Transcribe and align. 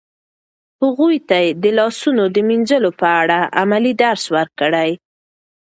هغوی 0.81 1.15
ته 1.29 1.39
د 1.63 1.65
لاسونو 1.77 2.23
د 2.35 2.37
مینځلو 2.47 2.91
په 3.01 3.07
اړه 3.21 3.39
عملي 3.61 3.93
درس 4.03 4.23
ورکړئ. 4.35 4.91